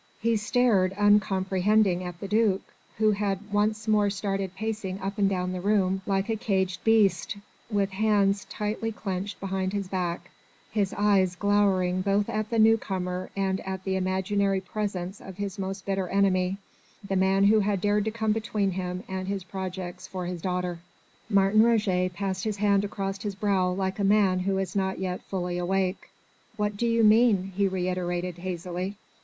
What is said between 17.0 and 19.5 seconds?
the man who had dared to come between him and his